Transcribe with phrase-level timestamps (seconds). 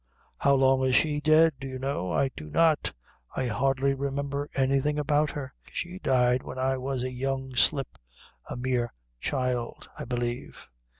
[0.39, 2.91] "How long is she dead, do you know?" "I do not;
[3.35, 5.53] I hardly remember anything about her.
[5.71, 7.99] She died when I was a young slip
[8.49, 10.57] a mere child, I believe.